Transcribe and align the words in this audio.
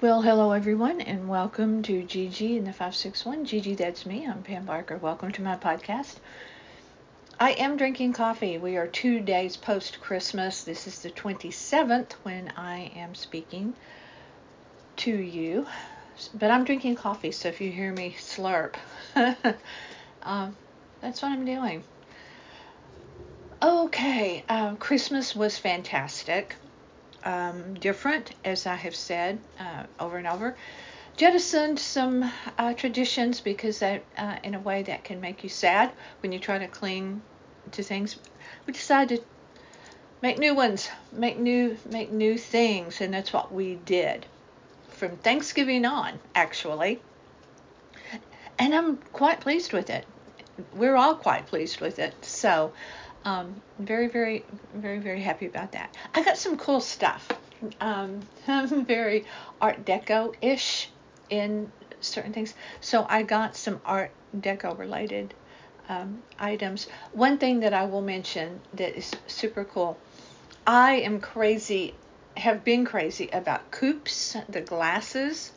Well, 0.00 0.22
hello 0.22 0.52
everyone, 0.52 1.00
and 1.00 1.28
welcome 1.28 1.82
to 1.82 2.04
Gigi 2.04 2.56
in 2.56 2.62
the 2.62 2.72
561. 2.72 3.44
Gigi, 3.44 3.74
that's 3.74 4.06
me. 4.06 4.24
I'm 4.28 4.44
Pam 4.44 4.64
Barker. 4.64 4.96
Welcome 4.96 5.32
to 5.32 5.42
my 5.42 5.56
podcast. 5.56 6.18
I 7.40 7.50
am 7.54 7.76
drinking 7.76 8.12
coffee. 8.12 8.58
We 8.58 8.76
are 8.76 8.86
two 8.86 9.18
days 9.18 9.56
post 9.56 10.00
Christmas. 10.00 10.62
This 10.62 10.86
is 10.86 11.02
the 11.02 11.10
27th 11.10 12.12
when 12.22 12.52
I 12.56 12.92
am 12.94 13.16
speaking 13.16 13.74
to 14.98 15.10
you, 15.10 15.66
but 16.32 16.52
I'm 16.52 16.62
drinking 16.62 16.94
coffee, 16.94 17.32
so 17.32 17.48
if 17.48 17.60
you 17.60 17.72
hear 17.72 17.92
me 17.92 18.14
slurp, 18.20 18.76
um, 20.22 20.56
that's 21.00 21.22
what 21.22 21.32
I'm 21.32 21.44
doing. 21.44 21.82
Okay, 23.60 24.44
um, 24.48 24.76
Christmas 24.76 25.34
was 25.34 25.58
fantastic 25.58 26.54
um, 27.24 27.74
different, 27.74 28.32
as 28.44 28.66
I 28.66 28.74
have 28.74 28.94
said 28.94 29.38
uh, 29.58 29.84
over 29.98 30.18
and 30.18 30.26
over. 30.26 30.56
Jettisoned 31.16 31.78
some 31.78 32.30
uh, 32.58 32.74
traditions 32.74 33.40
because 33.40 33.80
that, 33.80 34.04
uh, 34.16 34.36
in 34.44 34.54
a 34.54 34.60
way, 34.60 34.84
that 34.84 35.02
can 35.02 35.20
make 35.20 35.42
you 35.42 35.48
sad 35.48 35.90
when 36.20 36.30
you 36.30 36.38
try 36.38 36.58
to 36.58 36.68
cling 36.68 37.20
to 37.72 37.82
things. 37.82 38.16
We 38.66 38.72
decided 38.72 39.20
to 39.20 39.24
make 40.22 40.38
new 40.38 40.54
ones, 40.54 40.88
make 41.12 41.38
new, 41.38 41.76
make 41.90 42.12
new 42.12 42.38
things, 42.38 43.00
and 43.00 43.12
that's 43.12 43.32
what 43.32 43.52
we 43.52 43.74
did 43.74 44.26
from 44.88 45.16
Thanksgiving 45.16 45.84
on, 45.84 46.18
actually. 46.34 47.00
And 48.58 48.74
I'm 48.74 48.96
quite 49.12 49.40
pleased 49.40 49.72
with 49.72 49.90
it. 49.90 50.04
We're 50.72 50.96
all 50.96 51.14
quite 51.14 51.46
pleased 51.46 51.80
with 51.80 51.98
it. 51.98 52.14
So 52.24 52.72
um, 53.24 53.60
very, 53.78 54.08
very, 54.08 54.44
very, 54.74 54.98
very 54.98 55.20
happy 55.20 55.46
about 55.46 55.72
that. 55.72 55.94
I 56.14 56.22
got 56.22 56.38
some 56.38 56.56
cool 56.56 56.80
stuff. 56.80 57.28
Um, 57.80 58.20
very 58.46 59.26
Art 59.60 59.84
Deco 59.84 60.34
ish 60.40 60.88
in 61.28 61.70
certain 62.00 62.32
things. 62.32 62.54
So 62.80 63.06
I 63.08 63.22
got 63.22 63.56
some 63.56 63.80
Art 63.84 64.10
Deco 64.36 64.78
related 64.78 65.34
um, 65.88 66.22
items. 66.38 66.86
One 67.12 67.38
thing 67.38 67.60
that 67.60 67.74
I 67.74 67.86
will 67.86 68.02
mention 68.02 68.60
that 68.74 68.96
is 68.96 69.10
super 69.26 69.64
cool 69.64 69.98
I 70.68 70.96
am 70.96 71.20
crazy, 71.22 71.94
have 72.36 72.62
been 72.62 72.84
crazy 72.84 73.30
about 73.32 73.70
coupes, 73.70 74.36
the 74.50 74.60
glasses 74.60 75.50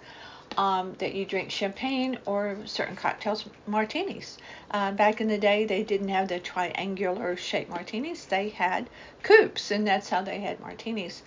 um, 0.57 0.94
that 0.99 1.13
you 1.13 1.25
drink 1.25 1.52
champagne 1.52 2.17
or 2.25 2.57
certain 2.66 2.95
cocktails, 2.95 3.45
martinis. 3.66 4.38
Uh, 4.71 4.91
back 4.91 5.21
in 5.21 5.27
the 5.27 5.38
day, 5.38 5.66
they 5.66 5.83
didn't 5.83 6.09
have 6.09 6.27
the 6.27 6.39
triangular 6.39 7.35
shaped 7.38 7.69
martinis, 7.69 8.25
they 8.25 8.49
had 8.49 8.89
coupes, 9.23 9.72
and 9.72 9.88
that's 9.88 10.09
how 10.09 10.22
they 10.22 10.39
had 10.39 10.59
martinis. 10.59 11.23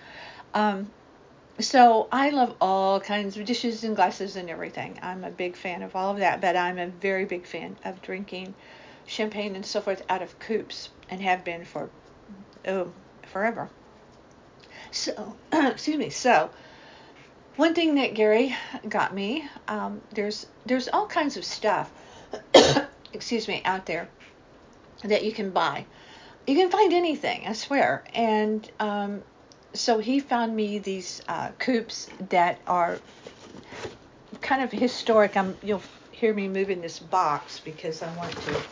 Um, 0.53 0.91
so 1.59 2.09
I 2.11 2.31
love 2.31 2.57
all 2.61 3.01
kinds 3.01 3.37
of 3.37 3.45
dishes 3.45 3.85
and 3.85 3.95
glasses 3.95 4.37
and 4.37 4.51
everything. 4.51 4.99
I'm 5.03 5.23
a 5.23 5.31
big 5.31 5.57
fan 5.57 5.83
of 5.83 5.95
all 5.95 6.13
of 6.13 6.19
that, 6.19 6.41
but 6.41 6.57
I'm 6.57 6.79
a 6.79 6.89
very 6.89 7.25
big 7.25 7.47
fan 7.47 7.77
of 7.85 8.03
drinking 8.03 8.55
champagne 9.07 9.55
and 9.55 9.65
so 9.65 9.81
forth 9.81 10.03
out 10.09 10.23
of 10.23 10.39
coupes 10.39 10.89
and 11.11 11.21
have 11.21 11.45
been 11.45 11.65
for 11.65 11.91
oh 12.67 12.93
forever. 13.27 13.69
So 14.91 15.37
excuse 15.53 15.97
me. 15.97 16.11
So 16.11 16.51
one 17.57 17.75
thing 17.75 17.95
that 17.97 18.15
Gerry 18.15 18.57
got 18.89 19.15
me, 19.15 19.49
um, 19.69 20.01
there's 20.13 20.47
there's 20.67 20.89
all 20.89 21.07
kinds 21.07 21.37
of 21.37 21.45
stuff, 21.45 21.91
excuse 23.13 23.47
me, 23.47 23.63
out 23.65 23.87
there 23.87 24.09
that 25.05 25.25
you 25.25 25.33
can 25.33 25.51
buy. 25.51 25.87
You 26.47 26.57
can 26.57 26.71
find 26.71 26.93
anything, 26.93 27.47
I 27.47 27.53
swear. 27.53 28.05
And 28.15 28.69
um, 28.81 29.23
so 29.73 29.99
he 29.99 30.21
found 30.21 30.55
me 30.55 30.79
these 30.79 31.23
uh, 31.29 31.51
coupes 31.59 32.09
that 32.29 32.61
are 32.67 32.99
kind 34.41 34.63
of 34.63 34.73
historic. 34.73 35.37
I'm, 35.37 35.57
you'll 35.63 35.83
hear 36.11 36.35
me 36.35 36.49
moving 36.49 36.81
this 36.81 36.99
box 36.99 37.61
because 37.61 38.03
I 38.03 38.15
want 38.17 38.33
to 38.33 38.63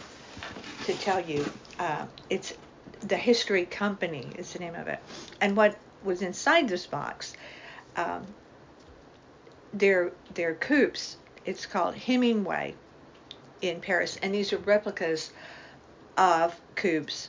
to 0.87 0.95
tell 0.95 1.21
you. 1.21 1.45
Uh, 1.79 2.07
it's 2.29 2.53
the 3.01 3.17
History 3.17 3.65
Company 3.65 4.27
is 4.37 4.53
the 4.53 4.59
name 4.59 4.75
of 4.75 4.89
it, 4.89 4.99
and 5.41 5.57
what 5.57 5.79
was 6.03 6.23
inside 6.23 6.69
this 6.69 6.87
box. 6.87 7.35
Um, 7.97 8.27
their 9.73 10.13
their 10.35 10.55
coupes. 10.55 11.17
It's 11.45 11.67
called 11.67 11.95
Hemingway 11.95 12.75
in 13.61 13.81
Paris, 13.81 14.19
and 14.23 14.35
these 14.35 14.53
are 14.53 14.59
replicas 14.59 15.33
of 16.17 16.61
coupes 16.75 17.29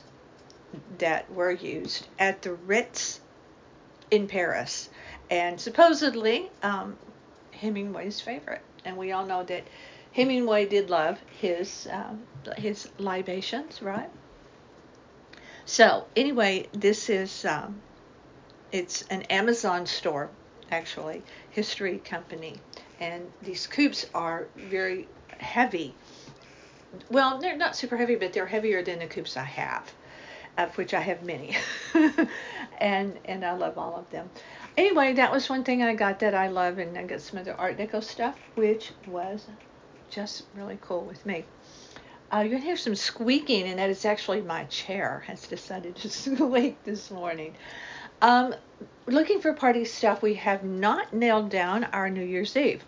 that 0.98 1.30
were 1.32 1.52
used 1.52 2.06
at 2.18 2.42
the 2.42 2.52
Ritz 2.52 3.20
in 4.10 4.26
Paris, 4.28 4.88
and 5.30 5.60
supposedly 5.60 6.50
um, 6.62 6.96
Hemingway's 7.52 8.20
favorite. 8.20 8.62
And 8.84 8.96
we 8.96 9.12
all 9.12 9.24
know 9.24 9.42
that 9.44 9.64
Hemingway 10.12 10.66
did 10.66 10.90
love 10.90 11.18
his 11.40 11.88
um, 11.90 12.22
his 12.56 12.88
libations, 12.98 13.80
right? 13.80 14.10
So 15.64 16.06
anyway, 16.14 16.68
this 16.72 17.08
is 17.08 17.44
um, 17.44 17.80
it's 18.70 19.02
an 19.08 19.22
Amazon 19.22 19.86
store 19.86 20.30
actually, 20.70 21.22
history 21.50 21.98
company. 21.98 22.56
And 23.00 23.30
these 23.42 23.66
coupes 23.66 24.06
are 24.14 24.48
very 24.56 25.08
heavy. 25.38 25.94
Well, 27.10 27.38
they're 27.40 27.56
not 27.56 27.76
super 27.76 27.96
heavy, 27.96 28.16
but 28.16 28.32
they're 28.32 28.46
heavier 28.46 28.82
than 28.82 29.00
the 29.00 29.06
coupes 29.06 29.36
I 29.36 29.44
have, 29.44 29.92
of 30.56 30.76
which 30.78 30.94
I 30.94 31.00
have 31.00 31.24
many. 31.24 31.56
and 32.78 33.18
and 33.24 33.44
I 33.44 33.52
love 33.54 33.78
all 33.78 33.96
of 33.96 34.08
them. 34.10 34.30
Anyway, 34.76 35.14
that 35.14 35.32
was 35.32 35.48
one 35.48 35.64
thing 35.64 35.82
I 35.82 35.94
got 35.94 36.20
that 36.20 36.34
I 36.34 36.48
love, 36.48 36.78
and 36.78 36.96
I 36.96 37.04
got 37.04 37.20
some 37.20 37.40
other 37.40 37.54
Art 37.54 37.78
Deco 37.78 38.02
stuff, 38.02 38.38
which 38.54 38.92
was 39.06 39.46
just 40.10 40.44
really 40.54 40.78
cool 40.80 41.04
with 41.04 41.24
me. 41.26 41.44
Uh, 42.32 42.40
you're 42.40 42.50
gonna 42.50 42.64
hear 42.64 42.76
some 42.76 42.96
squeaking, 42.96 43.64
and 43.64 43.78
that 43.78 43.90
is 43.90 44.04
actually 44.04 44.40
my 44.40 44.64
chair 44.64 45.22
has 45.26 45.46
decided 45.46 45.94
to 45.96 46.08
squeak 46.10 46.82
this 46.84 47.10
morning. 47.10 47.54
Um, 48.22 48.54
looking 49.06 49.40
for 49.40 49.52
party 49.52 49.84
stuff, 49.84 50.22
we 50.22 50.34
have 50.34 50.64
not 50.64 51.12
nailed 51.12 51.50
down 51.50 51.84
our 51.84 52.08
New 52.08 52.24
Year's 52.24 52.56
Eve. 52.56 52.82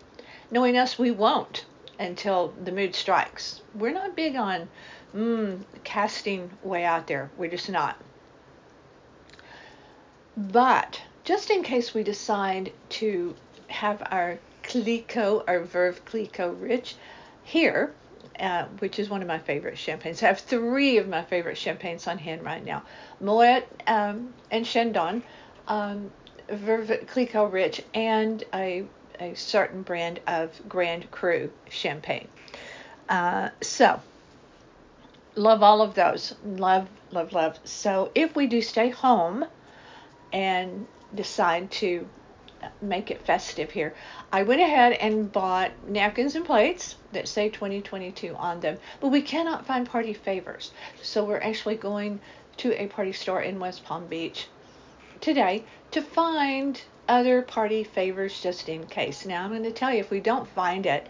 Knowing 0.49 0.77
us, 0.77 0.97
we 0.97 1.11
won't 1.11 1.65
until 1.99 2.53
the 2.63 2.71
mood 2.71 2.95
strikes. 2.95 3.61
We're 3.73 3.93
not 3.93 4.15
big 4.15 4.35
on 4.35 4.69
mm, 5.15 5.63
casting 5.83 6.49
way 6.63 6.83
out 6.85 7.07
there. 7.07 7.29
We're 7.37 7.49
just 7.49 7.69
not. 7.69 7.97
But 10.35 11.01
just 11.23 11.49
in 11.49 11.63
case 11.63 11.93
we 11.93 12.03
decide 12.03 12.71
to 12.89 13.35
have 13.67 14.01
our 14.11 14.39
Clicquot, 14.63 15.43
our 15.47 15.61
Veuve 15.61 16.03
Clicquot 16.05 16.59
Rich 16.59 16.95
here, 17.43 17.93
uh, 18.39 18.65
which 18.79 18.99
is 18.99 19.09
one 19.09 19.21
of 19.21 19.27
my 19.27 19.39
favorite 19.39 19.77
champagnes. 19.77 20.21
I 20.23 20.27
have 20.27 20.39
three 20.39 20.97
of 20.97 21.07
my 21.07 21.23
favorite 21.23 21.57
champagnes 21.57 22.07
on 22.07 22.17
hand 22.17 22.43
right 22.43 22.63
now. 22.63 22.83
Moet 23.19 23.63
um, 23.87 24.33
and 24.51 24.65
Chandon, 24.65 25.23
um, 25.67 26.11
Veuve 26.49 27.07
Clicquot 27.07 27.51
Rich, 27.51 27.81
and 27.93 28.43
a, 28.53 28.85
a 29.19 29.33
certain 29.33 29.81
brand 29.81 30.19
of 30.27 30.51
Grand 30.69 31.09
Cru 31.11 31.51
champagne. 31.69 32.27
Uh, 33.09 33.49
so, 33.61 34.01
love 35.35 35.63
all 35.63 35.81
of 35.81 35.95
those. 35.95 36.35
Love, 36.45 36.87
love, 37.11 37.33
love. 37.33 37.57
So, 37.63 38.11
if 38.15 38.35
we 38.35 38.47
do 38.47 38.61
stay 38.61 38.89
home 38.89 39.45
and 40.31 40.87
decide 41.15 41.71
to 41.71 42.07
make 42.81 43.11
it 43.11 43.25
festive 43.25 43.71
here. 43.71 43.93
I 44.31 44.43
went 44.43 44.61
ahead 44.61 44.93
and 44.93 45.31
bought 45.31 45.71
napkins 45.87 46.35
and 46.35 46.45
plates 46.45 46.95
that 47.11 47.27
say 47.27 47.49
2022 47.49 48.35
on 48.35 48.59
them, 48.59 48.77
but 48.99 49.09
we 49.09 49.21
cannot 49.21 49.65
find 49.65 49.87
party 49.87 50.13
favors. 50.13 50.71
So 51.01 51.23
we're 51.23 51.39
actually 51.39 51.75
going 51.75 52.19
to 52.57 52.81
a 52.81 52.87
party 52.87 53.13
store 53.13 53.41
in 53.41 53.59
West 53.59 53.83
Palm 53.85 54.07
Beach 54.07 54.47
today 55.21 55.63
to 55.91 56.01
find 56.01 56.81
other 57.07 57.41
party 57.41 57.83
favors 57.83 58.41
just 58.41 58.67
in 58.69 58.85
case. 58.85 59.25
Now 59.25 59.43
I'm 59.43 59.51
going 59.51 59.63
to 59.63 59.71
tell 59.71 59.93
you 59.93 59.99
if 59.99 60.11
we 60.11 60.19
don't 60.19 60.47
find 60.49 60.85
it, 60.85 61.07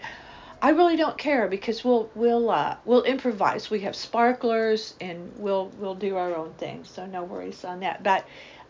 I 0.61 0.71
really 0.71 0.95
don't 0.95 1.17
care 1.17 1.47
because 1.47 1.83
we'll 1.83 2.09
we'll 2.15 2.49
uh, 2.49 2.77
we'll 2.85 3.03
improvise. 3.03 3.69
We 3.69 3.81
have 3.81 3.95
sparklers 3.95 4.95
and 4.99 5.31
we'll 5.37 5.71
we'll 5.77 5.95
do 5.95 6.17
our 6.17 6.35
own 6.35 6.53
thing, 6.53 6.83
so 6.83 7.05
no 7.05 7.23
worries 7.23 7.63
on 7.63 7.81
that. 7.81 8.01
But 8.03 8.25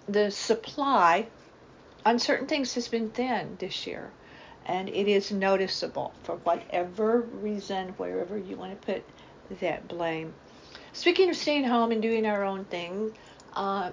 the 0.08 0.30
supply 0.32 1.28
on 2.06 2.20
certain 2.20 2.48
things 2.48 2.74
has 2.76 2.88
been 2.88 3.10
thin 3.10 3.58
this 3.60 3.88
year, 3.88 4.10
and 4.66 4.90
it 4.90 5.08
is 5.08 5.32
noticeable 5.32 6.14
for 6.24 6.36
whatever 6.38 7.22
reason, 7.42 7.90
wherever 7.98 8.38
you 8.38 8.56
want 8.56 8.80
to 8.80 8.86
put 8.86 9.04
that 9.60 9.88
blame. 9.88 10.34
Speaking 10.94 11.30
of 11.30 11.36
staying 11.36 11.66
home 11.66 11.92
and 11.92 12.02
doing 12.02 12.26
our 12.26 12.44
own 12.44 12.66
thing, 12.66 13.16
uh, 13.54 13.92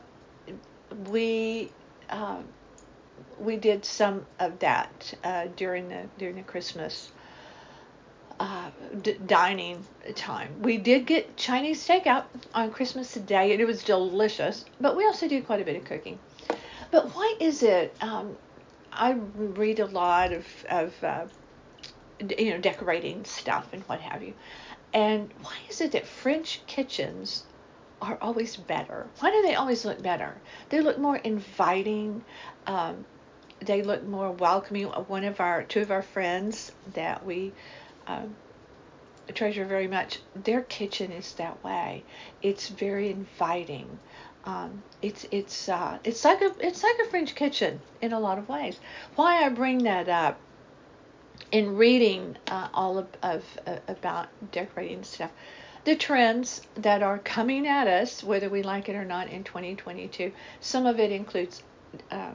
we 1.10 1.70
uh, 2.10 2.38
we 3.38 3.56
did 3.56 3.84
some 3.84 4.26
of 4.38 4.58
that 4.60 5.14
uh, 5.22 5.46
during 5.56 5.88
the 5.88 6.02
during 6.18 6.36
the 6.36 6.42
Christmas 6.42 7.10
uh, 8.40 8.70
d- 9.02 9.16
dining 9.26 9.84
time. 10.14 10.62
We 10.62 10.76
did 10.78 11.06
get 11.06 11.36
Chinese 11.36 11.86
takeout 11.86 12.24
on 12.54 12.70
Christmas 12.70 13.14
Day, 13.14 13.52
and 13.52 13.60
it 13.60 13.66
was 13.66 13.82
delicious. 13.84 14.64
But 14.80 14.96
we 14.96 15.04
also 15.04 15.28
do 15.28 15.42
quite 15.42 15.60
a 15.60 15.64
bit 15.64 15.76
of 15.76 15.84
cooking. 15.84 16.18
But 16.90 17.14
why 17.14 17.34
is 17.40 17.62
it? 17.62 17.94
Um, 18.00 18.36
I 18.92 19.12
read 19.12 19.80
a 19.80 19.86
lot 19.86 20.32
of 20.32 20.46
of 20.68 21.04
uh, 21.04 21.26
you 22.38 22.50
know 22.50 22.58
decorating 22.58 23.24
stuff 23.24 23.68
and 23.72 23.82
what 23.84 24.00
have 24.00 24.22
you. 24.22 24.34
And 24.92 25.30
why 25.42 25.56
is 25.68 25.80
it 25.80 25.92
that 25.92 26.06
French 26.06 26.60
kitchens 26.66 27.44
are 28.00 28.18
always 28.20 28.56
better? 28.56 29.06
Why 29.18 29.30
do 29.30 29.42
they 29.42 29.54
always 29.54 29.84
look 29.84 30.02
better? 30.02 30.34
They 30.68 30.80
look 30.80 30.98
more 30.98 31.16
inviting. 31.16 32.22
Um, 32.66 33.04
they 33.60 33.82
look 33.82 34.04
more 34.04 34.30
welcoming. 34.30 34.86
One 34.86 35.24
of 35.24 35.40
our 35.40 35.62
two 35.62 35.80
of 35.80 35.90
our 35.90 36.02
friends 36.02 36.70
that 36.94 37.24
we 37.24 37.52
um, 38.06 38.36
treasure 39.32 39.64
very 39.64 39.88
much, 39.88 40.20
their 40.34 40.60
kitchen 40.62 41.10
is 41.12 41.32
that 41.34 41.62
way. 41.64 42.04
It's 42.42 42.68
very 42.68 43.10
inviting. 43.10 43.98
Um, 44.46 44.82
it's 45.00 45.26
it's 45.30 45.68
uh, 45.68 45.98
it's 46.04 46.24
like 46.24 46.42
a 46.42 46.52
it's 46.60 46.82
like 46.82 46.96
a 47.06 47.10
French 47.10 47.34
kitchen 47.34 47.80
in 48.02 48.12
a 48.12 48.20
lot 48.20 48.38
of 48.38 48.48
ways. 48.48 48.78
Why 49.16 49.44
I 49.44 49.48
bring 49.48 49.84
that 49.84 50.08
up 50.08 50.38
in 51.50 51.76
reading 51.76 52.36
uh, 52.48 52.68
all 52.74 52.98
of, 52.98 53.06
of 53.22 53.44
uh, 53.66 53.76
about 53.88 54.28
decorating 54.52 55.02
stuff, 55.02 55.30
the 55.84 55.94
trends 55.94 56.62
that 56.76 57.02
are 57.02 57.18
coming 57.18 57.66
at 57.66 57.86
us, 57.86 58.22
whether 58.24 58.48
we 58.48 58.62
like 58.62 58.88
it 58.88 58.96
or 58.96 59.04
not, 59.04 59.28
in 59.28 59.44
2022. 59.44 60.32
Some 60.60 60.86
of 60.86 60.98
it 60.98 61.12
includes 61.12 61.62
uh, 62.10 62.32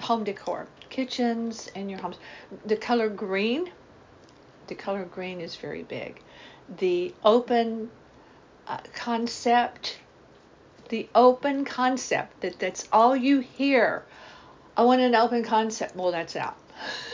home 0.00 0.24
decor, 0.24 0.66
kitchens 0.88 1.70
and 1.74 1.90
your 1.90 2.00
homes. 2.00 2.18
The 2.64 2.76
color 2.76 3.08
green, 3.08 3.70
the 4.66 4.74
color 4.74 5.04
green 5.04 5.40
is 5.40 5.56
very 5.56 5.82
big. 5.82 6.20
The 6.78 7.14
open 7.24 7.90
uh, 8.66 8.78
concept, 8.94 9.98
the 10.88 11.08
open 11.14 11.64
concept 11.64 12.40
that 12.40 12.58
that's 12.58 12.88
all 12.92 13.16
you 13.16 13.40
hear. 13.40 14.04
I 14.76 14.82
want 14.82 15.00
an 15.00 15.14
open 15.14 15.42
concept. 15.42 15.96
Well, 15.96 16.12
that's 16.12 16.36
out. 16.36 16.56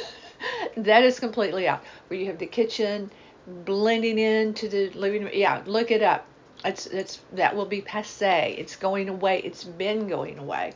that 0.77 1.05
is 1.05 1.21
completely 1.21 1.69
out. 1.69 1.83
Where 2.09 2.19
you 2.19 2.27
have 2.27 2.39
the 2.39 2.47
kitchen 2.47 3.11
blending 3.47 4.19
into 4.19 4.69
the 4.69 4.91
living 4.91 5.25
room. 5.25 5.33
Yeah, 5.35 5.63
look 5.67 5.91
it 5.91 6.03
up. 6.03 6.27
It's 6.65 6.87
it's 6.87 7.21
that 7.33 7.57
will 7.57 7.67
be 7.67 7.81
passe. 7.81 8.55
It's 8.59 8.77
going 8.77 9.09
away. 9.09 9.41
It's 9.41 9.65
been 9.65 10.09
going 10.09 10.39
away 10.39 10.75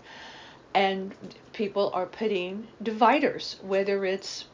and 0.76 1.14
people 1.54 1.90
are 1.94 2.04
putting 2.04 2.68
dividers, 2.82 3.56
whether 3.62 4.04
it's 4.04 4.44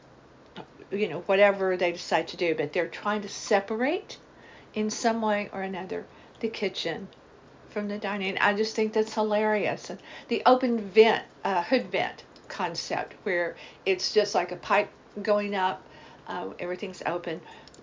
you 0.89 1.09
know 1.09 1.19
whatever 1.25 1.75
they 1.75 1.91
decide 1.91 2.29
to 2.29 2.37
do, 2.37 2.55
but 2.55 2.71
they're 2.71 2.87
trying 2.87 3.21
to 3.21 3.27
separate 3.27 4.17
in 4.73 4.89
some 4.89 5.21
way 5.21 5.49
or 5.51 5.61
another 5.61 6.05
the 6.39 6.47
kitchen 6.47 7.09
from 7.73 7.87
the 7.87 7.97
dining. 7.97 8.37
I 8.37 8.53
just 8.53 8.75
think 8.75 8.93
that's 8.93 9.13
hilarious. 9.13 9.89
And 9.89 9.99
the 10.27 10.43
open 10.45 10.79
vent, 10.79 11.23
uh, 11.43 11.63
hood 11.63 11.91
vent 11.91 12.23
concept, 12.47 13.15
where 13.23 13.55
it's 13.85 14.13
just 14.13 14.35
like 14.35 14.51
a 14.51 14.57
pipe 14.57 14.89
going 15.21 15.55
up, 15.55 15.83
uh, 16.27 16.49
everything's 16.59 17.01
open, 17.05 17.41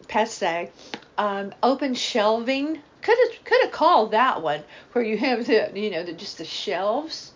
passe. 0.09 0.71
Um, 1.19 1.53
open 1.63 1.95
shelving, 1.95 2.79
could 3.03 3.19
have 3.19 3.45
could 3.45 3.63
have 3.63 3.73
called 3.73 4.13
that 4.13 4.43
one 4.43 4.63
where 4.93 5.05
you 5.05 5.19
have 5.19 5.47
the 5.47 5.71
you 5.75 5.91
know 5.91 6.03
the 6.03 6.13
just 6.13 6.39
the 6.39 6.45
shelves 6.45 7.33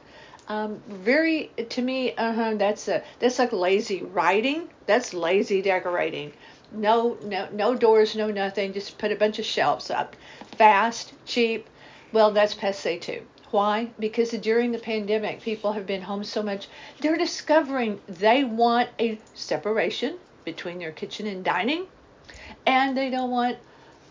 um, 0.49 0.83
very 0.89 1.51
to 1.71 1.83
me, 1.83 2.15
uh-huh, 2.15 2.55
that's 2.57 2.89
a 2.89 3.03
that's 3.19 3.39
like 3.39 3.53
lazy 3.53 4.03
writing. 4.03 4.69
That's 4.87 5.15
lazy 5.15 5.63
decorating. 5.63 6.33
No, 6.71 7.17
no, 7.23 7.49
no 7.51 7.75
doors, 7.75 8.15
no 8.15 8.31
nothing. 8.31 8.75
Just 8.75 8.99
put 8.99 9.13
a 9.13 9.17
bunch 9.17 9.39
of 9.39 9.47
shelves 9.47 9.91
up. 9.91 10.17
Fast, 10.59 11.15
cheap. 11.25 11.69
Well, 12.15 12.31
that's 12.31 12.55
passe 12.55 12.99
too. 12.99 13.23
Why? 13.51 13.91
Because 13.99 14.31
during 14.31 14.73
the 14.73 14.79
pandemic, 14.79 15.43
people 15.43 15.73
have 15.73 15.87
been 15.87 16.03
home 16.03 16.25
so 16.25 16.43
much. 16.43 16.69
They're 17.01 17.19
discovering 17.19 18.01
they 18.09 18.45
want 18.45 18.89
a 18.99 19.19
separation 19.35 20.17
between 20.45 20.79
their 20.79 20.93
kitchen 20.93 21.27
and 21.27 21.45
dining, 21.45 21.87
and 22.67 22.97
they 22.97 23.11
don't 23.11 23.31
want 23.31 23.59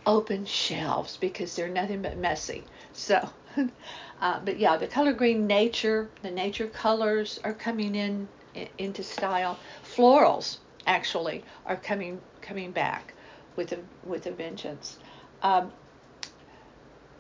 open 0.06 0.46
shelves 0.46 1.18
because 1.18 1.56
they're 1.56 1.70
nothing 1.70 2.02
but 2.02 2.18
messy. 2.18 2.64
So 2.92 3.30
Uh, 4.24 4.40
but 4.46 4.58
yeah, 4.58 4.78
the 4.78 4.88
color 4.88 5.12
green 5.12 5.48
nature, 5.48 6.10
the 6.22 6.32
nature 6.32 6.68
colors 6.68 7.42
are 7.44 7.54
coming 7.54 7.94
in, 7.94 8.26
in 8.56 8.70
into 8.78 9.04
style. 9.04 9.60
Florals 9.84 10.60
actually 10.88 11.44
are 11.66 11.76
coming 11.76 12.22
coming 12.42 12.72
back 12.72 13.14
with 13.58 13.74
a 13.74 13.80
with 14.06 14.26
a 14.26 14.32
vengeance. 14.32 14.98
Um, 15.42 15.74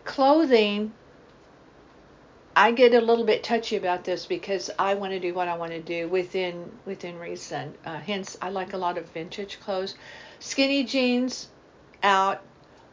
clothing. 0.05 0.94
I 2.55 2.71
get 2.71 2.94
a 2.94 3.01
little 3.01 3.25
bit 3.25 3.44
touchy 3.44 3.77
about 3.77 4.03
this 4.03 4.25
because 4.27 4.69
I 4.77 4.94
want 4.94 5.11
to 5.13 5.19
do 5.19 5.33
what 5.33 5.47
I 5.47 5.57
want 5.57 5.71
to 5.71 5.81
do 5.81 6.07
within 6.07 6.71
within 6.85 7.17
reason. 7.17 7.73
Uh, 7.83 7.97
hence, 7.97 8.38
I 8.41 8.50
like 8.50 8.73
a 8.73 8.77
lot 8.77 8.97
of 8.97 9.09
vintage 9.09 9.59
clothes. 9.59 9.95
Skinny 10.39 10.83
jeans 10.83 11.47
out, 12.03 12.41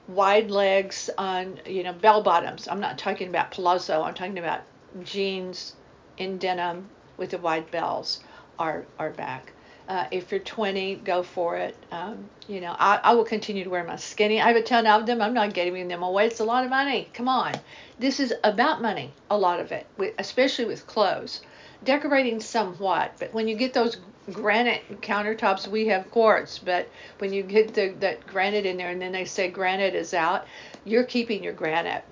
wide 0.08 0.50
legs 0.50 1.10
on, 1.18 1.60
you 1.66 1.82
know, 1.82 1.92
bell 1.92 2.22
bottoms. 2.22 2.68
I'm 2.68 2.80
not 2.80 2.96
talking 2.96 3.28
about 3.28 3.50
palazzo. 3.50 4.02
I'm 4.02 4.14
talking 4.14 4.38
about 4.38 4.62
jeans 5.02 5.74
in 6.16 6.38
denim 6.38 6.88
with 7.16 7.30
the 7.30 7.38
wide 7.38 7.70
bells 7.70 8.20
are 8.58 8.86
are 8.98 9.10
back. 9.10 9.52
Uh, 9.90 10.06
if 10.12 10.30
you're 10.30 10.38
20, 10.38 10.94
go 11.04 11.20
for 11.24 11.56
it. 11.56 11.74
Um, 11.90 12.30
you 12.46 12.60
know, 12.60 12.76
I, 12.78 13.00
I 13.02 13.14
will 13.14 13.24
continue 13.24 13.64
to 13.64 13.70
wear 13.70 13.82
my 13.82 13.96
skinny. 13.96 14.40
I 14.40 14.46
have 14.46 14.54
a 14.54 14.62
ton 14.62 14.86
of 14.86 15.04
them. 15.04 15.20
I'm 15.20 15.34
not 15.34 15.52
giving 15.52 15.88
them 15.88 16.04
away. 16.04 16.28
It's 16.28 16.38
a 16.38 16.44
lot 16.44 16.62
of 16.62 16.70
money. 16.70 17.08
Come 17.12 17.26
on. 17.26 17.54
This 17.98 18.20
is 18.20 18.32
about 18.44 18.80
money, 18.80 19.12
a 19.32 19.36
lot 19.36 19.58
of 19.58 19.72
it, 19.72 19.88
with, 19.96 20.14
especially 20.16 20.66
with 20.66 20.86
clothes. 20.86 21.40
Decorating 21.82 22.38
somewhat, 22.38 23.14
but 23.18 23.34
when 23.34 23.48
you 23.48 23.56
get 23.56 23.74
those 23.74 23.96
granite 24.32 25.00
countertops, 25.00 25.66
we 25.66 25.88
have 25.88 26.08
quartz, 26.12 26.60
but 26.60 26.88
when 27.18 27.32
you 27.32 27.42
get 27.42 27.74
the, 27.74 27.88
that 27.98 28.24
granite 28.28 28.66
in 28.66 28.76
there 28.76 28.90
and 28.90 29.02
then 29.02 29.10
they 29.10 29.24
say 29.24 29.48
granite 29.48 29.96
is 29.96 30.14
out, 30.14 30.46
you're 30.84 31.04
keeping 31.04 31.42
your 31.42 31.52
granite. 31.52 32.04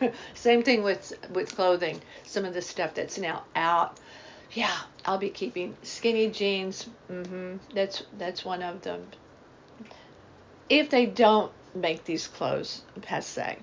Same 0.34 0.62
thing 0.62 0.82
with 0.82 1.12
with 1.30 1.54
clothing. 1.54 2.00
Some 2.24 2.46
of 2.46 2.54
the 2.54 2.62
stuff 2.62 2.94
that's 2.94 3.18
now 3.18 3.44
out, 3.54 3.98
yeah, 4.54 4.76
I'll 5.04 5.18
be 5.18 5.30
keeping 5.30 5.76
skinny 5.82 6.30
jeans. 6.30 6.88
hmm 7.08 7.56
That's 7.74 8.02
that's 8.18 8.44
one 8.44 8.62
of 8.62 8.82
them. 8.82 9.06
If 10.68 10.90
they 10.90 11.06
don't 11.06 11.52
make 11.74 12.04
these 12.04 12.26
clothes 12.28 12.82
passe, 13.02 13.58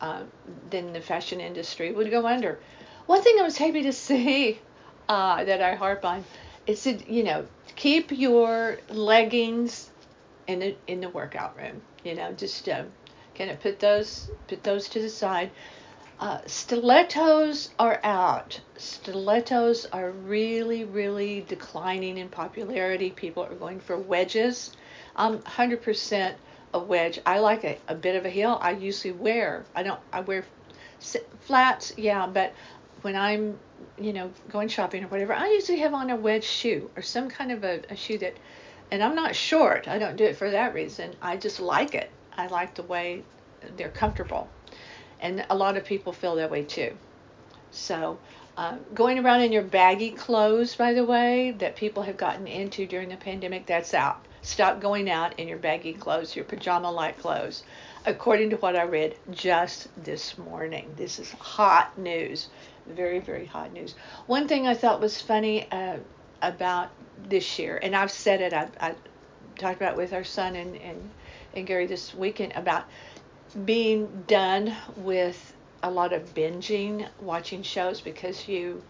uh, 0.00 0.22
then 0.70 0.92
the 0.92 1.00
fashion 1.00 1.40
industry 1.40 1.92
would 1.92 2.10
go 2.10 2.26
under. 2.26 2.60
One 3.06 3.22
thing 3.22 3.36
I 3.38 3.42
was 3.42 3.56
happy 3.58 3.82
to 3.82 3.92
see 3.92 4.60
uh, 5.08 5.44
that 5.44 5.62
I 5.62 5.74
harp 5.74 6.04
on 6.04 6.24
is 6.66 6.86
a, 6.86 6.92
you 7.12 7.24
know 7.24 7.46
keep 7.76 8.12
your 8.12 8.78
leggings 8.90 9.90
in 10.46 10.58
the 10.60 10.76
in 10.86 11.00
the 11.00 11.08
workout 11.10 11.56
room. 11.56 11.82
You 12.04 12.14
know, 12.14 12.32
just 12.32 12.68
uh, 12.68 12.84
kind 13.34 13.50
of 13.50 13.60
put 13.60 13.80
those 13.80 14.30
put 14.48 14.62
those 14.62 14.88
to 14.90 15.00
the 15.00 15.08
side. 15.10 15.50
Uh, 16.20 16.38
stilettos 16.44 17.70
are 17.78 17.98
out. 18.04 18.60
Stilettos 18.76 19.86
are 19.86 20.10
really, 20.10 20.84
really 20.84 21.40
declining 21.48 22.18
in 22.18 22.28
popularity. 22.28 23.08
People 23.08 23.42
are 23.42 23.54
going 23.54 23.80
for 23.80 23.96
wedges. 23.96 24.76
I'm 25.16 25.38
100% 25.38 26.34
a 26.74 26.78
wedge. 26.78 27.20
I 27.24 27.38
like 27.38 27.64
a, 27.64 27.78
a 27.88 27.94
bit 27.94 28.16
of 28.16 28.26
a 28.26 28.28
heel. 28.28 28.58
I 28.60 28.72
usually 28.72 29.12
wear. 29.12 29.64
I 29.74 29.82
don't. 29.82 29.98
I 30.12 30.20
wear 30.20 30.44
flats, 31.40 31.94
yeah, 31.96 32.26
but 32.26 32.52
when 33.00 33.16
I'm, 33.16 33.58
you 33.98 34.12
know, 34.12 34.30
going 34.50 34.68
shopping 34.68 35.02
or 35.04 35.08
whatever, 35.08 35.32
I 35.32 35.46
usually 35.48 35.78
have 35.78 35.94
on 35.94 36.10
a 36.10 36.16
wedge 36.16 36.44
shoe 36.44 36.90
or 36.96 37.02
some 37.02 37.30
kind 37.30 37.50
of 37.50 37.64
a, 37.64 37.80
a 37.88 37.96
shoe 37.96 38.18
that, 38.18 38.34
and 38.90 39.02
I'm 39.02 39.14
not 39.14 39.34
short. 39.34 39.88
I 39.88 39.98
don't 39.98 40.16
do 40.16 40.24
it 40.24 40.36
for 40.36 40.50
that 40.50 40.74
reason. 40.74 41.16
I 41.22 41.38
just 41.38 41.60
like 41.60 41.94
it. 41.94 42.10
I 42.36 42.48
like 42.48 42.74
the 42.74 42.82
way 42.82 43.24
they're 43.78 43.88
comfortable. 43.88 44.50
And 45.20 45.44
a 45.50 45.56
lot 45.56 45.76
of 45.76 45.84
people 45.84 46.12
feel 46.12 46.36
that 46.36 46.50
way 46.50 46.64
too. 46.64 46.96
So, 47.70 48.18
uh, 48.56 48.76
going 48.94 49.18
around 49.18 49.42
in 49.42 49.52
your 49.52 49.62
baggy 49.62 50.10
clothes, 50.10 50.74
by 50.74 50.92
the 50.92 51.04
way, 51.04 51.52
that 51.58 51.76
people 51.76 52.02
have 52.02 52.16
gotten 52.16 52.46
into 52.46 52.86
during 52.86 53.08
the 53.08 53.16
pandemic, 53.16 53.66
that's 53.66 53.94
out. 53.94 54.24
Stop 54.42 54.80
going 54.80 55.08
out 55.08 55.38
in 55.38 55.46
your 55.46 55.58
baggy 55.58 55.92
clothes, 55.92 56.34
your 56.34 56.44
pajama 56.44 56.90
like 56.90 57.18
clothes. 57.18 57.62
According 58.06 58.50
to 58.50 58.56
what 58.56 58.74
I 58.74 58.84
read 58.84 59.14
just 59.30 59.88
this 60.02 60.38
morning, 60.38 60.92
this 60.96 61.18
is 61.18 61.30
hot 61.32 61.96
news 61.98 62.48
very, 62.90 63.20
very 63.20 63.46
hot 63.46 63.72
news. 63.72 63.94
One 64.26 64.48
thing 64.48 64.66
I 64.66 64.74
thought 64.74 65.00
was 65.00 65.20
funny 65.20 65.70
uh, 65.70 65.96
about 66.42 66.90
this 67.28 67.58
year, 67.58 67.78
and 67.82 67.94
I've 67.94 68.10
said 68.10 68.40
it, 68.40 68.52
I, 68.52 68.68
I 68.80 68.94
talked 69.58 69.76
about 69.76 69.96
with 69.96 70.12
our 70.12 70.24
son 70.24 70.56
and, 70.56 70.76
and, 70.76 71.10
and 71.54 71.66
Gerry 71.66 71.86
this 71.86 72.14
weekend 72.14 72.52
about 72.54 72.84
being 73.54 74.24
done 74.26 74.74
with 74.96 75.54
a 75.82 75.90
lot 75.90 76.12
of 76.12 76.34
binging, 76.34 77.08
watching 77.20 77.62
shows 77.62 78.00
because 78.00 78.46
you 78.48 78.82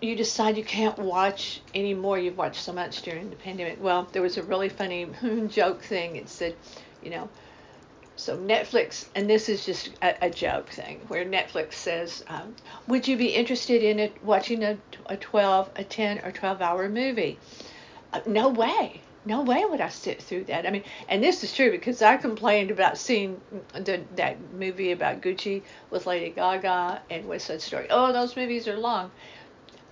you 0.00 0.14
decide 0.14 0.56
you 0.56 0.64
can't 0.64 0.98
watch 0.98 1.60
anymore. 1.74 2.18
You've 2.18 2.36
watched 2.36 2.62
so 2.62 2.72
much 2.72 3.02
during 3.02 3.30
the 3.30 3.36
pandemic. 3.36 3.82
Well, 3.82 4.08
there 4.12 4.22
was 4.22 4.36
a 4.36 4.42
really 4.42 4.68
funny 4.68 5.08
joke 5.48 5.82
thing. 5.82 6.16
It 6.16 6.28
said, 6.28 6.54
you 7.02 7.10
know, 7.10 7.28
So 8.16 8.36
Netflix, 8.36 9.06
and 9.14 9.28
this 9.30 9.48
is 9.48 9.64
just 9.64 9.90
a, 10.02 10.26
a 10.26 10.30
joke 10.30 10.68
thing, 10.70 11.00
where 11.08 11.24
Netflix 11.24 11.74
says, 11.74 12.24
um, 12.28 12.54
"Would 12.88 13.08
you 13.08 13.16
be 13.16 13.28
interested 13.28 13.82
in 13.82 13.98
it, 14.00 14.22
watching 14.24 14.62
a, 14.64 14.76
a 15.06 15.16
12, 15.16 15.70
a 15.76 15.84
10, 15.84 16.18
or 16.24 16.32
12 16.32 16.60
hour 16.60 16.88
movie?" 16.88 17.38
Uh, 18.12 18.20
no 18.26 18.48
way, 18.48 19.00
no 19.24 19.42
way 19.42 19.64
would 19.64 19.80
I 19.80 19.88
sit 19.88 20.22
through 20.22 20.44
that. 20.44 20.66
I 20.66 20.70
mean, 20.70 20.84
and 21.08 21.22
this 21.22 21.44
is 21.44 21.52
true 21.52 21.70
because 21.70 22.02
I 22.02 22.16
complained 22.16 22.70
about 22.70 22.98
seeing 22.98 23.40
the, 23.74 24.00
that 24.16 24.36
movie 24.54 24.92
about 24.92 25.20
Gucci 25.20 25.62
with 25.90 26.06
Lady 26.06 26.30
Gaga 26.30 27.02
and 27.10 27.26
West 27.26 27.46
Side 27.46 27.60
Story. 27.60 27.86
Oh, 27.90 28.12
those 28.12 28.36
movies 28.36 28.68
are 28.68 28.78
long, 28.78 29.10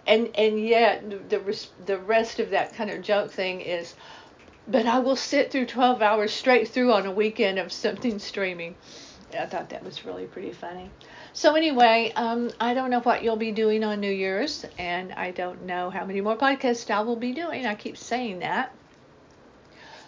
and 0.07 0.31
and 0.37 0.61
yet 0.61 1.29
the 1.29 1.67
the 1.87 1.99
rest 1.99 2.41
of 2.41 2.51
that 2.51 2.75
kind 2.75 2.91
of 2.91 3.03
joke 3.03 3.31
thing 3.31 3.61
is 3.61 3.95
but 4.69 4.87
I 4.87 4.99
will 4.99 5.17
sit 5.17 5.53
through 5.53 5.67
12 5.67 6.03
hours 6.03 6.33
straight 6.33 6.69
through 6.69 6.93
on 6.93 7.07
a 7.07 7.13
weekend 7.13 7.59
of 7.59 7.73
something 7.73 8.19
streaming. 8.19 8.75
I 9.39 9.47
thought 9.47 9.69
that 9.71 9.85
was 9.85 10.05
really 10.05 10.25
pretty 10.25 10.53
funny. 10.53 10.91
So 11.33 11.55
anyway, 11.55 12.13
um, 12.17 12.51
I 12.61 12.75
don't 12.75 12.91
know 12.91 13.01
what 13.01 13.23
you'll 13.23 13.37
be 13.37 13.53
doing 13.53 13.85
on 13.85 14.01
New 14.01 14.11
Year's, 14.11 14.65
and 14.79 15.13
I 15.13 15.31
don't 15.31 15.67
know 15.67 15.91
how 15.91 16.05
many 16.05 16.21
more 16.21 16.37
podcasts 16.37 16.91
I 16.91 17.01
will 17.03 17.17
be 17.17 17.33
doing. 17.33 17.67
I 17.67 17.75
keep 17.75 17.97
saying 17.97 18.41
that, 18.41 18.73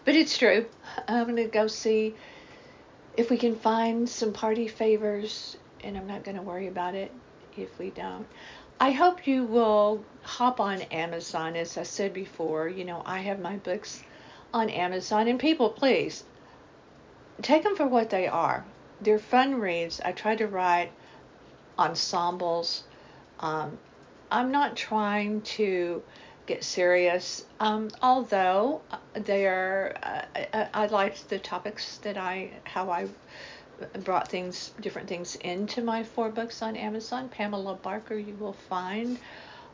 but 0.09 0.17
it's 0.17 0.39
true. 0.39 0.65
I'm 1.07 1.27
gonna 1.27 1.49
go 1.49 1.67
see 1.67 2.15
if 3.19 3.29
we 3.29 3.37
can 3.37 3.55
find 3.55 4.09
some 4.09 4.33
party 4.33 4.67
favors, 4.67 5.59
and 5.85 5.99
I'm 5.99 6.07
not 6.07 6.25
gonna 6.25 6.41
worry 6.41 6.67
about 6.67 6.95
it 6.95 7.13
if 7.59 7.79
we 7.79 7.91
don't. 7.91 8.27
I 8.81 8.93
hope 8.93 9.27
you 9.27 9.45
will 9.45 10.03
hop 10.23 10.61
on 10.61 10.81
Amazon. 10.81 11.57
As 11.57 11.77
I 11.77 11.83
said 11.83 12.15
before, 12.15 12.71
you 12.71 12.87
know, 12.87 13.03
I 13.05 13.19
have 13.19 13.39
my 13.39 13.57
books 13.57 14.03
on 14.55 14.71
Amazon. 14.71 15.29
And 15.29 15.39
people, 15.39 15.69
please 15.69 16.25
take 17.43 17.63
them 17.63 17.77
for 17.77 17.87
what 17.87 18.09
they 18.09 18.27
are. 18.29 18.65
They're 19.03 19.19
fun 19.19 19.57
reads. 19.57 20.01
I 20.03 20.13
try 20.13 20.37
to 20.37 20.47
write 20.47 20.91
ensembles. 21.79 22.85
Um, 23.41 23.77
I'm 24.31 24.53
not 24.53 24.75
trying 24.75 25.43
to 25.59 26.03
get 26.49 26.65
serious, 26.65 27.45
um, 27.61 27.89
although 28.03 28.81
they 29.15 29.47
are. 29.47 29.95
Uh, 30.03 30.23
I, 30.53 30.69
I 30.75 30.87
liked 30.87 31.29
the 31.29 31.39
topics 31.39 31.99
that 31.99 32.19
I 32.19 32.51
how 32.65 32.91
I 32.91 33.07
brought 34.01 34.27
things 34.27 34.73
different 34.81 35.09
things 35.09 35.37
into 35.37 35.83
my 35.83 36.03
four 36.03 36.31
books 36.31 36.63
on 36.63 36.75
Amazon. 36.75 37.29
Pamela 37.29 37.77
Barker, 37.77 38.19
you 38.19 38.35
will 38.35 38.57
find 38.69 39.19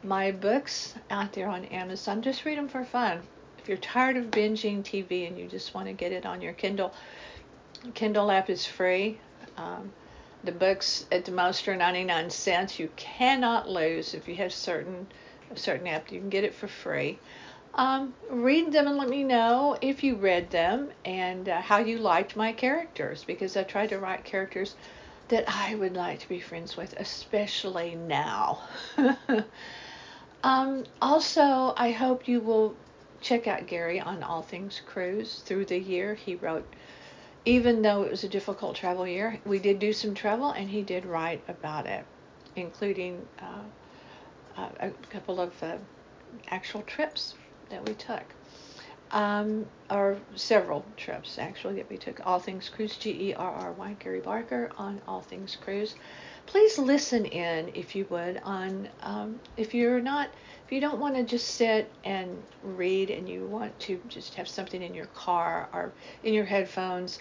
my 0.02 0.30
books 0.30 0.94
out 1.08 1.32
there 1.32 1.48
on 1.48 1.64
Amazon. 1.66 2.20
Just 2.20 2.44
read 2.44 2.58
them 2.58 2.68
for 2.68 2.84
fun 2.84 3.22
if 3.64 3.68
you're 3.70 3.78
tired 3.78 4.18
of 4.18 4.26
binging 4.26 4.82
TV 4.82 5.26
and 5.26 5.38
you 5.38 5.48
just 5.48 5.72
want 5.72 5.86
to 5.86 5.94
get 5.94 6.12
it 6.12 6.26
on 6.26 6.42
your 6.42 6.52
Kindle, 6.52 6.92
Kindle 7.94 8.30
app 8.30 8.50
is 8.50 8.66
free. 8.66 9.18
Um, 9.56 9.90
the 10.44 10.52
books 10.52 11.06
at 11.10 11.24
the 11.24 11.32
most 11.32 11.66
are 11.66 11.74
99 11.74 12.28
cents. 12.28 12.78
You 12.78 12.90
cannot 12.96 13.66
lose 13.66 14.12
if 14.12 14.28
you 14.28 14.34
have 14.34 14.52
certain 14.52 15.06
a 15.56 15.60
certain 15.60 15.86
app. 15.86 16.10
You 16.10 16.20
can 16.20 16.30
get 16.30 16.44
it 16.44 16.54
for 16.54 16.68
free. 16.68 17.18
Um, 17.74 18.14
read 18.30 18.72
them 18.72 18.86
and 18.86 18.96
let 18.96 19.08
me 19.08 19.24
know 19.24 19.76
if 19.80 20.04
you 20.04 20.14
read 20.14 20.50
them 20.50 20.90
and 21.04 21.48
uh, 21.48 21.60
how 21.60 21.78
you 21.78 21.98
liked 21.98 22.36
my 22.36 22.52
characters 22.52 23.24
because 23.24 23.56
I 23.56 23.64
tried 23.64 23.88
to 23.88 23.98
write 23.98 24.24
characters 24.24 24.76
that 25.28 25.44
I 25.48 25.74
would 25.74 25.94
like 25.94 26.20
to 26.20 26.28
be 26.28 26.38
friends 26.38 26.76
with, 26.76 26.94
especially 26.98 27.96
now. 27.96 28.62
um, 30.44 30.84
also, 31.02 31.74
I 31.76 31.90
hope 31.90 32.28
you 32.28 32.40
will 32.40 32.76
check 33.20 33.48
out 33.48 33.66
Gerry 33.66 33.98
on 33.98 34.22
All 34.22 34.42
Things 34.42 34.80
Cruise 34.86 35.42
through 35.44 35.64
the 35.64 35.78
year. 35.78 36.14
He 36.14 36.36
wrote, 36.36 36.66
even 37.44 37.82
though 37.82 38.02
it 38.02 38.10
was 38.10 38.22
a 38.22 38.28
difficult 38.28 38.76
travel 38.76 39.06
year, 39.06 39.40
we 39.46 39.58
did 39.58 39.78
do 39.78 39.92
some 39.92 40.14
travel 40.14 40.50
and 40.50 40.68
he 40.68 40.82
did 40.82 41.06
write 41.06 41.42
about 41.48 41.86
it, 41.86 42.04
including 42.54 43.26
uh, 43.40 43.62
uh, 44.56 44.68
a 44.80 44.90
couple 45.10 45.40
of 45.40 45.52
uh, 45.62 45.76
actual 46.48 46.82
trips 46.82 47.34
that 47.70 47.86
we 47.88 47.94
took. 47.94 48.24
Um, 49.10 49.66
or 49.90 50.18
several 50.34 50.84
trips 50.96 51.38
actually 51.38 51.74
that 51.76 51.88
we 51.88 51.98
took. 51.98 52.26
All 52.26 52.40
Things 52.40 52.68
Cruise, 52.68 52.96
G 52.96 53.30
E 53.30 53.34
R 53.34 53.52
R 53.52 53.72
Y, 53.72 53.96
Gerry 54.02 54.20
Barker 54.20 54.72
on 54.76 55.00
All 55.06 55.20
Things 55.20 55.56
Cruise. 55.60 55.94
Please 56.46 56.78
listen 56.78 57.24
in 57.24 57.70
if 57.74 57.94
you 57.94 58.06
would 58.10 58.40
on 58.44 58.88
um, 59.02 59.38
if 59.56 59.72
you're 59.72 60.00
not 60.00 60.30
if 60.66 60.72
you 60.72 60.80
don't 60.80 60.98
want 60.98 61.14
to 61.14 61.22
just 61.22 61.48
sit 61.48 61.90
and 62.04 62.42
read 62.62 63.10
and 63.10 63.28
you 63.28 63.44
want 63.44 63.78
to 63.80 64.00
just 64.08 64.34
have 64.34 64.48
something 64.48 64.82
in 64.82 64.94
your 64.94 65.06
car 65.06 65.68
or 65.72 65.92
in 66.22 66.32
your 66.32 66.46
headphones, 66.46 67.18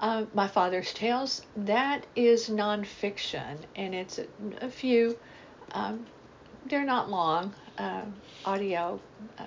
uh, 0.00 0.24
My 0.34 0.48
Father's 0.48 0.92
Tales, 0.92 1.42
that 1.56 2.06
is 2.16 2.48
nonfiction 2.48 3.58
and 3.76 3.94
it's 3.94 4.18
a, 4.18 4.26
a 4.62 4.70
few, 4.70 5.18
um, 5.72 6.06
they're 6.68 6.84
not 6.84 7.10
long, 7.10 7.54
uh, 7.78 8.02
audio 8.44 9.00
uh, 9.38 9.44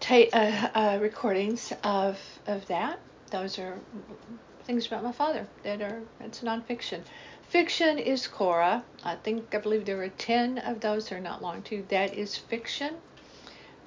ta- 0.00 0.30
uh, 0.32 0.68
uh, 0.74 0.98
recordings 1.00 1.72
of, 1.84 2.18
of 2.46 2.66
that. 2.66 2.98
Those 3.30 3.58
are 3.58 3.78
things 4.64 4.86
about 4.86 5.04
my 5.04 5.12
father 5.12 5.46
that 5.62 5.80
are, 5.80 6.00
it's 6.20 6.40
nonfiction. 6.40 7.00
Fiction 7.48 7.98
is 7.98 8.28
Cora. 8.28 8.84
I 9.04 9.16
think 9.16 9.54
I 9.54 9.58
believe 9.58 9.84
there 9.84 9.96
were 9.96 10.08
ten 10.08 10.58
of 10.58 10.80
those. 10.80 11.08
They're 11.08 11.20
not 11.20 11.42
long 11.42 11.62
too. 11.62 11.84
That 11.88 12.14
is 12.14 12.36
fiction, 12.36 12.94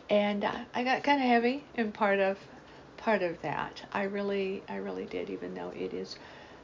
and 0.09 0.43
uh, 0.43 0.51
I 0.75 0.83
got 0.83 1.03
kind 1.03 1.21
of 1.21 1.27
heavy 1.27 1.63
in 1.75 1.93
part 1.93 2.19
of 2.19 2.37
part 2.97 3.21
of 3.21 3.41
that. 3.41 3.81
I 3.93 4.03
really 4.03 4.63
I 4.67 4.75
really 4.75 5.05
did, 5.05 5.29
even 5.29 5.53
though 5.53 5.71
it 5.73 5.93
is 5.93 6.17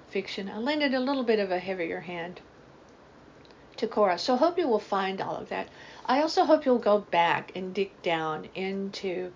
fiction. 0.09 0.49
I 0.49 0.57
lended 0.57 0.93
a 0.93 0.99
little 0.99 1.23
bit 1.23 1.39
of 1.39 1.51
a 1.51 1.59
heavier 1.59 2.01
hand 2.01 2.41
to 3.79 3.87
Cora. 3.87 4.17
So 4.17 4.35
hope 4.35 4.57
you 4.57 4.67
will 4.67 4.79
find 4.79 5.19
all 5.19 5.35
of 5.35 5.49
that. 5.49 5.67
I 6.05 6.21
also 6.21 6.45
hope 6.45 6.65
you'll 6.65 6.77
go 6.77 6.99
back 6.99 7.51
and 7.55 7.73
dig 7.73 8.01
down 8.01 8.47
into 8.55 9.31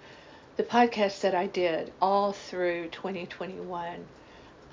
the 0.56 0.64
podcasts 0.64 1.22
that 1.22 1.36
I 1.36 1.48
did 1.48 1.92
all 2.00 2.32
through 2.32 2.90
2021 2.90 4.06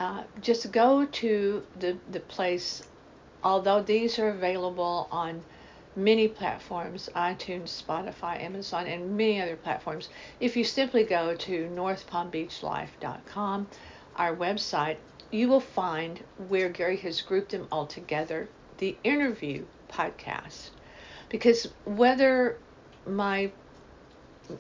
uh, 0.00 0.24
just 0.40 0.72
go 0.72 1.04
to 1.04 1.62
the, 1.78 1.96
the 2.10 2.20
place, 2.20 2.82
although 3.44 3.82
these 3.82 4.18
are 4.18 4.30
available 4.30 5.06
on 5.12 5.44
many 5.94 6.26
platforms 6.26 7.10
iTunes, 7.14 7.82
Spotify, 7.82 8.40
Amazon, 8.42 8.86
and 8.86 9.14
many 9.16 9.42
other 9.42 9.56
platforms. 9.56 10.08
If 10.40 10.56
you 10.56 10.64
simply 10.64 11.04
go 11.04 11.34
to 11.34 11.68
northpalmbeachlife.com, 11.68 13.66
our 14.16 14.34
website, 14.34 14.96
you 15.30 15.48
will 15.48 15.60
find 15.60 16.24
where 16.48 16.70
Gerry 16.70 16.96
has 16.98 17.20
grouped 17.20 17.50
them 17.50 17.68
all 17.70 17.86
together 17.86 18.48
the 18.80 18.96
interview 19.04 19.64
podcast. 19.88 20.70
Because 21.28 21.68
whether 21.84 22.58
my 23.06 23.52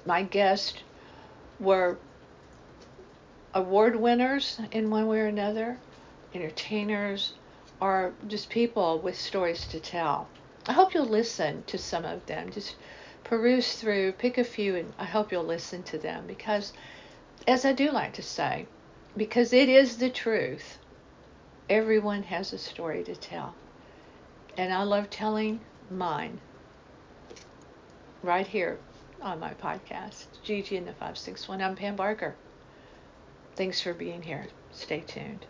my 0.06 0.22
guest 0.22 0.82
were 1.58 1.98
award 3.52 3.96
winners 3.96 4.60
in 4.70 4.90
one 4.90 5.08
way 5.08 5.18
or 5.18 5.26
another, 5.26 5.78
entertainers, 6.32 7.32
or 7.80 8.12
just 8.28 8.48
people 8.48 8.98
with 8.98 9.18
stories 9.18 9.66
to 9.66 9.80
tell. 9.80 10.28
I 10.66 10.72
hope 10.72 10.94
you'll 10.94 11.06
listen 11.06 11.64
to 11.66 11.78
some 11.78 12.04
of 12.04 12.24
them. 12.26 12.50
Just 12.52 12.76
peruse 13.24 13.74
through, 13.74 14.12
pick 14.12 14.38
a 14.38 14.44
few, 14.44 14.76
and 14.76 14.92
I 14.98 15.04
hope 15.04 15.32
you'll 15.32 15.42
listen 15.42 15.82
to 15.84 15.98
them 15.98 16.26
because, 16.26 16.72
as 17.48 17.64
I 17.64 17.72
do 17.72 17.90
like 17.90 18.12
to 18.14 18.22
say, 18.22 18.66
because 19.16 19.52
it 19.52 19.68
is 19.68 19.96
the 19.96 20.10
truth, 20.10 20.78
everyone 21.68 22.22
has 22.24 22.52
a 22.52 22.58
story 22.58 23.02
to 23.04 23.16
tell. 23.16 23.54
And 24.56 24.72
I 24.72 24.82
love 24.82 25.10
telling 25.10 25.60
mine 25.90 26.38
right 28.22 28.46
here 28.46 28.78
on 29.22 29.40
my 29.40 29.54
podcast, 29.54 30.26
Gigi 30.42 30.76
and 30.76 30.86
the 30.86 30.92
561. 30.92 31.62
I'm 31.62 31.76
Pam 31.76 31.96
Barker. 31.96 32.34
Thanks 33.56 33.80
for 33.80 33.92
being 33.92 34.22
here. 34.22 34.46
Stay 34.72 35.00
tuned. 35.00 35.46